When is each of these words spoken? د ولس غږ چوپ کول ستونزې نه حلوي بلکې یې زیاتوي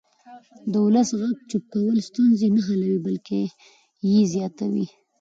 د 0.71 0.73
ولس 0.85 1.09
غږ 1.19 1.35
چوپ 1.49 1.63
کول 1.73 1.97
ستونزې 2.09 2.47
نه 2.55 2.61
حلوي 2.67 2.99
بلکې 3.07 3.41
یې 4.09 4.21
زیاتوي 4.33 4.85